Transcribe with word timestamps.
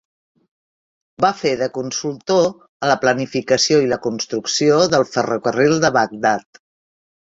Va 1.25 1.29
fer 1.41 1.51
de 1.59 1.67
consultor 1.75 2.49
a 2.87 2.91
la 2.93 2.97
planificació 3.05 3.81
i 3.87 3.95
la 3.95 4.03
construcció 4.09 4.83
del 4.97 5.09
ferrocarril 5.15 5.83
de 5.89 5.97
Baghdad. 6.03 6.65